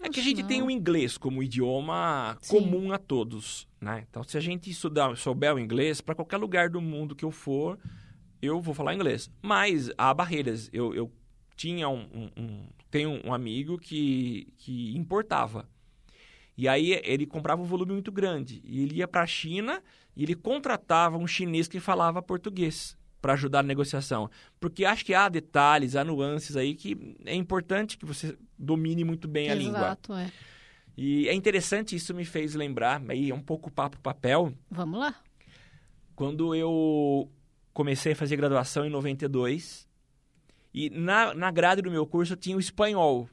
[0.00, 0.66] É que a gente tem não.
[0.66, 2.60] o inglês como idioma Sim.
[2.60, 4.04] comum a todos, né?
[4.08, 7.30] Então, se a gente estudar, souber o inglês, para qualquer lugar do mundo que eu
[7.30, 7.78] for,
[8.42, 9.30] eu vou falar inglês.
[9.42, 10.68] Mas há barreiras.
[10.72, 11.10] Eu, eu
[11.56, 15.68] tinha um, um- um- tenho um amigo que, que importava.
[16.56, 18.62] E aí ele comprava um volume muito grande.
[18.64, 19.82] E ele ia para a China
[20.16, 24.30] e ele contratava um chinês que falava português para ajudar na negociação.
[24.60, 29.26] Porque acho que há detalhes, há nuances aí que é importante que você domine muito
[29.28, 29.78] bem a língua.
[29.78, 30.32] Exato, é.
[30.96, 35.14] E é interessante, isso me fez lembrar, aí é um pouco papo papel, Vamos lá.
[36.14, 37.30] quando eu
[37.74, 39.85] comecei a fazer graduação em 92,
[40.76, 43.26] e na, na grade do meu curso tinha o espanhol.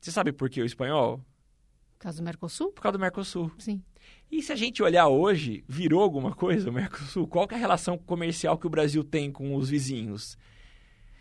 [0.00, 1.20] Você sabe por que o espanhol?
[1.98, 2.70] Caso do Mercosul?
[2.70, 3.50] Por causa do Mercosul.
[3.58, 3.82] Sim.
[4.30, 7.26] E se a gente olhar hoje, virou alguma coisa o Mercosul?
[7.26, 10.38] Qual que é a relação comercial que o Brasil tem com os vizinhos?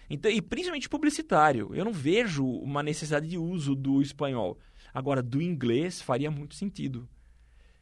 [0.08, 1.74] Então, e principalmente publicitário.
[1.74, 4.60] Eu não vejo uma necessidade de uso do espanhol.
[4.94, 7.10] Agora, do inglês faria muito sentido.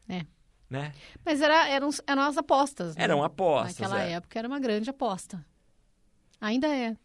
[0.08, 0.26] É.
[0.70, 0.94] Né?
[1.26, 2.96] Mas era, eram, eram as apostas.
[2.96, 3.04] Né?
[3.04, 3.78] Eram apostas.
[3.78, 4.14] Naquela é.
[4.14, 5.46] época era uma grande aposta.
[6.40, 6.96] Ainda é.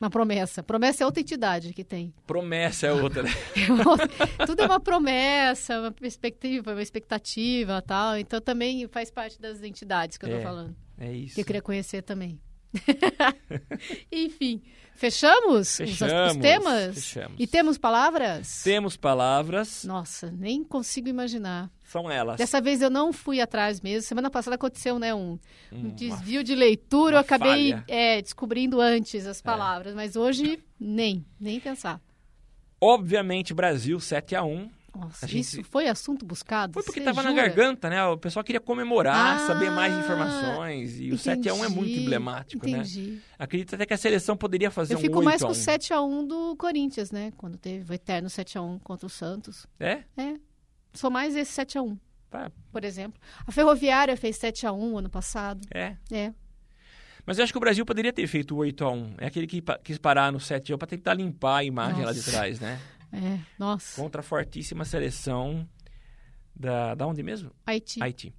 [0.00, 0.62] Uma promessa.
[0.62, 2.14] Promessa é outra entidade que tem.
[2.26, 3.22] Promessa é outra.
[3.24, 3.30] né?
[4.46, 8.16] Tudo é uma promessa, uma perspectiva, uma expectativa tal.
[8.16, 10.36] Então também faz parte das entidades que eu É.
[10.36, 10.76] tô falando.
[10.98, 11.34] É isso.
[11.34, 12.40] Que eu queria conhecer também.
[14.12, 14.62] Enfim,
[14.94, 16.94] fechamos, os- Fechamos, os, temas?
[16.94, 17.36] fechamos.
[17.38, 18.62] E temos palavras?
[18.62, 21.70] Temos palavras, Nossa, nem consigo imaginar.
[21.84, 22.36] são elas.
[22.36, 24.06] Dessa vez eu não fui atrás mesmo.
[24.06, 25.38] Semana passada aconteceu, né, um,
[25.72, 27.16] um desvio de leitura.
[27.16, 32.00] Eu acabei é, descobrindo antes as palavras, mas hoje nem, nem pensar.
[32.80, 36.72] Obviamente, Brasil 7 a 1 Nossa, gente- isso foi assunto buscado?
[36.72, 38.04] Foi porque Você tava na garganta, né?
[38.06, 40.98] O pessoal queria comemorar, Ah, saber mais informações.
[41.00, 42.78] E o 7 a 1 é muito Entendi, emblemático, né?
[42.78, 43.20] Entendi.
[43.38, 45.54] Acredito até que a seleção poderia fazer Eu um fico 8 mais a com 1.
[45.54, 47.32] o 7x1 do Corinthians, né?
[47.36, 49.66] Quando teve o eterno 7x1 contra o Santos.
[49.78, 50.02] É?
[50.16, 50.34] É.
[50.92, 51.96] Sou mais esse 7x1,
[52.30, 53.18] Tá, por exemplo.
[53.46, 55.66] A Ferroviária fez 7x1 ano passado.
[55.72, 55.96] é.
[56.10, 56.32] É.
[57.24, 59.46] Mas eu acho que o Brasil poderia ter feito o 8 a 1 É aquele
[59.46, 62.30] que quis parar no 7 a 1 para tentar limpar a imagem lá de Nossa.
[62.30, 62.80] trás, né?
[63.12, 63.38] É.
[63.58, 64.00] Nossa.
[64.00, 65.68] Contra a fortíssima seleção
[66.54, 67.50] da, da onde mesmo?
[67.66, 68.02] Haiti.
[68.02, 68.34] Haiti.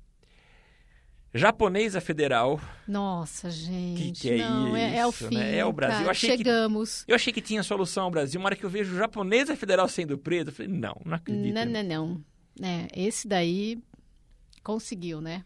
[1.34, 2.60] Japonesa Federal.
[2.88, 4.20] Nossa, gente.
[4.22, 5.38] que é Não, é, é o isso, fim.
[5.38, 5.58] né?
[5.58, 5.98] É o Brasil.
[5.98, 6.08] cara.
[6.08, 7.04] Eu achei que- Chegamos.
[7.08, 8.40] Eu achei que tinha solução ao Brasil.
[8.40, 11.54] Uma hora que eu vejo Japonesa Federal sendo presa, eu falei, não, não acredito.
[11.54, 12.24] Não, não, não.
[12.68, 13.78] É, esse daí
[14.64, 15.44] conseguiu, né?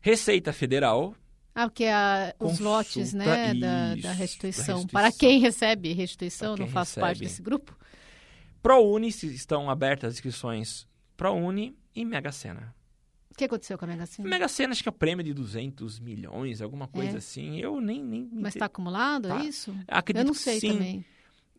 [0.00, 1.14] Receita Federal.
[1.54, 3.68] Ah, porque a, os lotes, né, da, isso, da
[4.08, 4.64] da restituição.
[4.78, 4.86] restituição.
[4.88, 7.28] Para quem recebe restituição, Pra não quem faço parte recebe.
[7.30, 7.78] desse grupo.
[8.68, 10.86] ProUni, se estão abertas as inscrições
[11.18, 12.74] ProUni e Mega Sena.
[13.30, 14.26] O que aconteceu com a Mega Sena?
[14.26, 17.18] Mega Sena acho que é o prêmio de 200 milhões, alguma coisa É.
[17.18, 17.58] assim.
[17.60, 18.02] Eu nem...
[18.02, 19.40] nem Mas está acumulado, Tá.
[19.40, 19.76] é isso?
[19.86, 20.72] Acredito Eu não que sei sim.
[20.72, 21.04] também.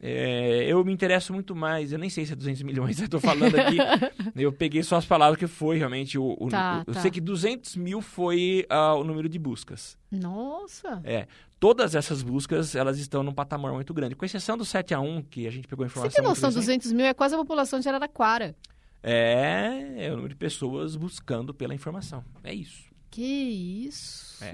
[0.01, 3.19] É, eu me interesso muito mais, eu nem sei se é 200 milhões, eu tô
[3.19, 3.77] falando aqui,
[4.35, 6.35] eu peguei só as palavras que foi realmente o...
[6.39, 7.01] o- Tá, eu tá.
[7.01, 9.95] sei que 200 mil foi ah, o número de buscas.
[10.11, 11.01] Nossa.
[11.03, 11.27] É,
[11.65, 15.23] todas essas buscas, elas estão num patamar muito grande, com exceção do 7 a 1
[15.23, 16.63] que a gente pegou informação Você tem noção, recente.
[16.63, 18.55] 200 mil é quase a população de Araraquara.
[19.01, 22.83] É, é o número de pessoas buscando pela informação, é isso.
[23.09, 23.23] Que
[23.87, 24.43] isso.
[24.43, 24.53] É.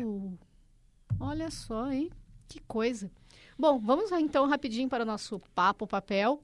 [1.20, 2.10] Olha só, hein?
[2.48, 3.12] Que coisa.
[3.60, 6.42] Bom, vamos então rapidinho para o nosso papo papel.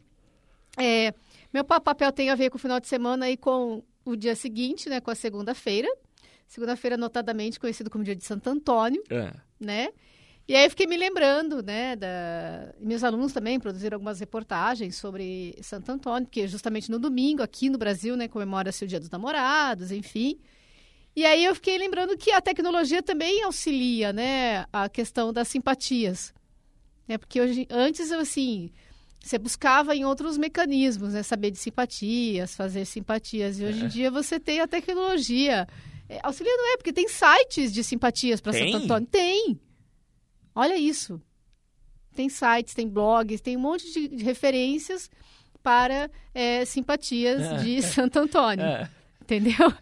[0.78, 1.14] É,
[1.54, 4.36] meu papo papel tem a ver com o final de semana e com o dia
[4.36, 5.00] seguinte, né?
[5.00, 5.88] Com a segunda-feira.
[6.46, 9.32] Segunda-feira, notadamente conhecido como dia de Santo Antônio, É.
[9.58, 9.90] né?
[10.48, 12.74] E aí eu fiquei me lembrando, né, da...
[12.80, 17.78] Meus alunos também produziram algumas reportagens sobre Santo Antônio, porque justamente no domingo, aqui no
[17.78, 20.40] Brasil, né, comemora-se o Dia dos Namorados, enfim.
[21.14, 26.34] E aí eu fiquei lembrando que a tecnologia também auxilia, né, a questão das simpatias.
[27.08, 28.72] Né, porque hoje, antes, assim,
[29.22, 33.60] você buscava em outros mecanismos, né, saber de simpatias, fazer simpatias.
[33.60, 33.90] E hoje em É.
[33.90, 35.68] dia você tem a tecnologia
[36.08, 38.54] é, auxiliando, é, porque tem sites de simpatias para?
[38.54, 39.08] Santo Antônio.
[39.12, 39.60] Tem!
[40.58, 41.22] Olha isso.
[42.16, 45.10] Tem sites, tem blogs, tem um monte de, de referências
[45.62, 47.58] para é, simpatias É.
[47.58, 48.66] de Santo Antônio.
[48.66, 48.90] É.
[49.22, 49.74] Entendeu?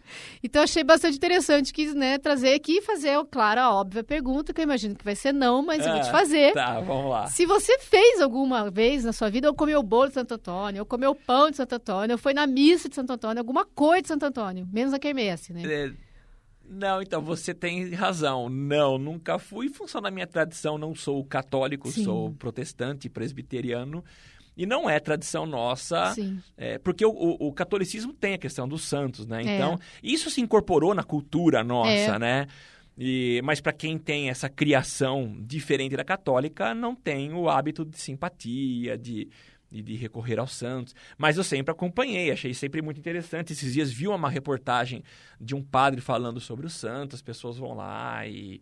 [0.42, 4.60] Então achei bastante interessante quis né, trazer aqui e fazer, claro, a óbvia pergunta, que
[4.60, 6.52] eu imagino que vai ser não, mas eu vou te É, fazer.
[6.52, 7.28] Tá, vamos lá.
[7.28, 10.86] Se você fez alguma vez na sua vida, ou comeu bolo de Santo Antônio, ou
[10.86, 14.08] comeu pão de Santo Antônio, ou foi na missa de Santo Antônio, alguma coisa de
[14.08, 15.62] Santo Antônio, menos a quermesse, né?
[15.64, 15.92] É,
[16.68, 18.48] Não, então você tem razão.
[18.48, 19.66] Não, nunca fui.
[19.66, 22.04] Em função da minha tradição, não sou católico, Sim.
[22.04, 24.04] sou protestante, presbiteriano.
[24.56, 26.40] E não é tradição nossa, Sim.
[26.56, 29.42] é, porque o, o- o catolicismo tem a questão dos santos, né?
[29.44, 29.54] É.
[29.56, 32.18] Então, isso se incorporou na cultura nossa, É.
[32.18, 32.46] né?
[32.98, 37.98] E, mas para quem tem essa criação diferente da católica, não tem o hábito de
[37.98, 39.28] simpatia, de,
[39.70, 40.94] de, de recorrer aos santos.
[41.18, 43.52] Mas eu sempre acompanhei, achei sempre muito interessante.
[43.52, 45.02] Esses dias vi uma reportagem
[45.40, 48.60] de um padre falando sobre os santos, as pessoas vão lá e.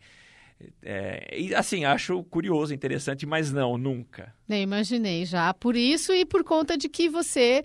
[0.82, 4.34] é, e, assim, acho curioso, interessante, mas não, nunca.
[4.48, 5.52] Eu imaginei já.
[5.52, 7.64] Por isso e por conta de que você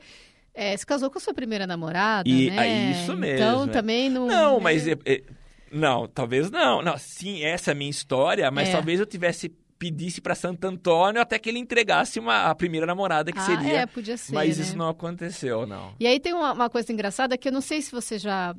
[0.53, 2.67] é, se casou com a sua primeira namorada, E- né?
[2.67, 3.67] é isso mesmo, Então é.
[3.67, 4.27] também não...
[4.27, 4.87] Não, mas.
[4.87, 5.23] é- é-
[5.71, 6.81] não, talvez não.
[6.81, 8.71] Não, sim, essa é a minha história, mas É.
[8.71, 13.31] talvez eu tivesse pedisse para Santo Antônio até que ele entregasse uma, a primeira namorada
[13.31, 13.73] que ah, seria.
[13.79, 14.63] é, podia ser, mas né?
[14.65, 15.95] isso não aconteceu, não.
[15.97, 18.53] E aí tem uma, uma coisa engraçada que eu não sei se você já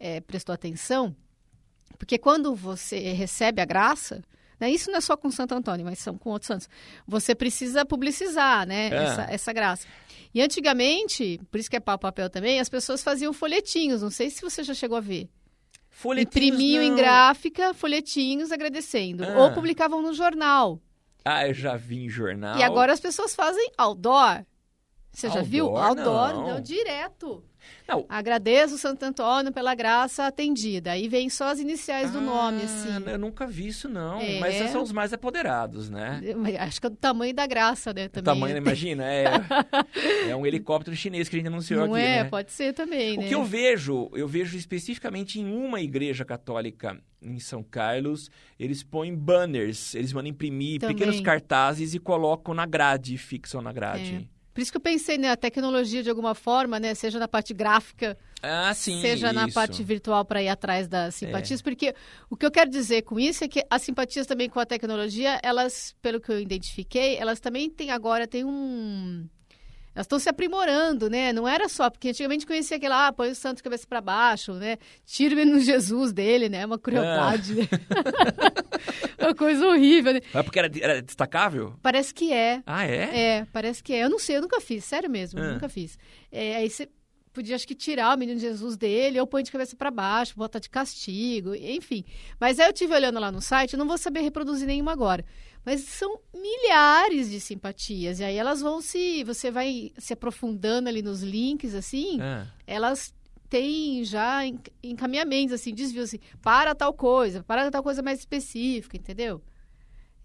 [0.00, 1.14] é, prestou atenção,
[1.98, 4.24] porque quando você recebe a graça,
[4.58, 6.68] né, isso não é só com Santo Antônio, mas são com outros santos,
[7.06, 8.94] você precisa publicizar né, É.
[8.94, 9.86] essa, essa graça.
[10.34, 14.40] E antigamente, por isso que é papel também, as pessoas faziam folhetinhos, não sei se
[14.40, 15.28] você já chegou a ver.
[15.94, 16.96] Folhetinhos, Imprimiam em não.
[16.96, 19.38] gráfica folhetinhos agradecendo, Ah.
[19.38, 20.80] ou publicavam no jornal.
[21.24, 22.58] Ah, eu já vi em jornal.
[22.58, 24.44] E agora as pessoas fazem outdoor.
[25.12, 25.66] Você já viu?
[25.76, 26.54] Outdoor, Outdoor, não.
[26.54, 27.44] não, direto.
[27.88, 28.04] Não.
[28.08, 30.92] Agradeço Santo Antônio pela graça atendida.
[30.92, 33.10] Aí vem só as iniciais do nome, Ah, assim.
[33.10, 34.20] Eu nunca vi isso, não.
[34.20, 34.38] É.
[34.38, 36.20] Mas esses são os mais apoderados, né?
[36.60, 38.06] Acho que é do tamanho da graça, né?
[38.06, 38.24] O Também.
[38.34, 39.24] tamanho, imagina, é,
[40.28, 42.22] é um helicóptero chinês que a gente anunciou Não aqui, é?
[42.22, 42.24] né?
[42.24, 43.28] Pode ser também, O né?
[43.28, 49.14] que eu vejo, eu vejo especificamente em uma igreja católica em São Carlos, eles põem
[49.14, 50.96] banners, eles mandam imprimir Também.
[50.96, 54.28] pequenos cartazes e colocam na grade, fixam na grade.
[54.52, 56.94] Por isso que eu pensei na tecnologia de alguma forma, né?
[56.94, 59.00] Seja na parte gráfica, Ah, sim.
[59.00, 59.54] seja na isso.
[59.54, 61.94] parte virtual para ir atrás das simpatias, porque
[62.28, 65.40] o que eu quero dizer com isso é que as simpatias também com a tecnologia,
[65.42, 69.26] elas, pelo que eu identifiquei, elas também têm agora tem um
[69.94, 71.32] elas estão se aprimorando, né?
[71.32, 74.54] Não era só, porque antigamente conhecia aquela, ah, põe o santo de cabeça para baixo,
[74.54, 74.78] né?
[75.04, 76.64] Tira no Jesus dele, né?
[76.64, 77.68] Uma crueldade, né?
[79.18, 80.20] Uma coisa horrível, né?
[80.34, 81.74] É porque era, era destacável?
[81.82, 82.62] Parece que é.
[82.66, 83.20] Ah, é?
[83.38, 84.04] É, parece que é.
[84.04, 85.52] Eu não sei, eu nunca fiz, sério mesmo, Ah.
[85.52, 85.98] nunca fiz.
[86.30, 86.88] É, aí você
[87.32, 90.58] podia, acho que, tirar o menino Jesus dele, ou põe de cabeça para baixo, botar
[90.58, 92.04] de castigo, enfim.
[92.38, 95.24] Mas aí eu tive olhando lá no site, eu não vou saber reproduzir nenhuma agora.
[95.64, 99.22] Mas são milhares de simpatias, e aí elas vão se.
[99.24, 102.46] Você vai se aprofundando ali nos links, assim, Ah.
[102.66, 103.14] elas
[103.48, 108.96] têm já en- encaminhamentos, assim, desvios, assim, para tal coisa, para tal coisa mais específica,
[108.96, 109.40] entendeu?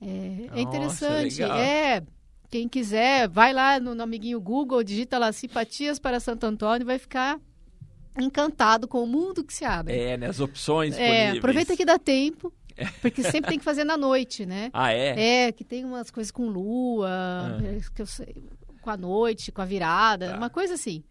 [0.02, 1.42] É, é interessante.
[1.44, 2.02] É,
[2.50, 6.98] quem quiser, vai lá no, no amiguinho Google, digita lá simpatias para Santo Antônio vai
[6.98, 7.40] ficar
[8.20, 9.94] encantado com o mundo que se abre.
[9.96, 10.28] É, né?
[10.28, 12.52] As opções É, aproveita que dá tempo,
[13.02, 14.70] porque sempre tem que fazer na noite, né?
[14.74, 15.46] Ah, é?
[15.48, 17.60] É, que tem umas coisas com lua, Ah.
[17.64, 18.36] é, que eu sei,
[18.82, 20.38] com a noite, com a virada, Tá.
[20.38, 21.04] uma coisa assim.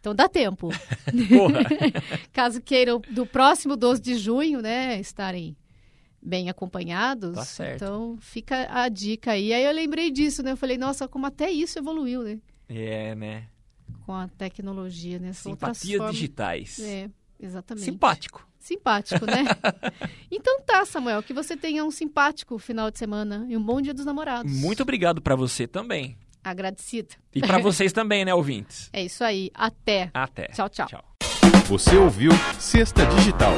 [0.00, 0.68] Então dá tempo.
[2.32, 5.56] Caso queiram do próximo 12 de junho, né, estarem
[6.22, 7.34] bem acompanhados.
[7.34, 7.76] Tá certo.
[7.84, 9.52] Então fica a dica aí.
[9.52, 10.52] Aí eu lembrei disso, né?
[10.52, 12.38] Eu falei, nossa, como até isso evoluiu, né?
[12.68, 13.44] É, né?
[14.06, 15.32] Com a tecnologia, né?
[15.32, 16.78] Simpatias digitais.
[16.80, 17.84] É, exatamente.
[17.84, 18.46] Simpático.
[18.60, 19.44] Simpático, né?
[20.30, 23.94] então tá, Samuel, que você tenha um simpático final de semana e um bom dia
[23.94, 24.52] dos namorados.
[24.52, 26.16] Muito obrigado pra você também.
[26.44, 27.14] agradecida.
[27.34, 28.88] E pra vocês também, né, ouvintes?
[28.92, 29.50] É isso aí.
[29.54, 30.10] Até.
[30.14, 30.48] Até.
[30.48, 30.86] Tchau, tchau.
[30.86, 31.04] Tchau.
[31.66, 33.54] Você ouviu Sexta Digital.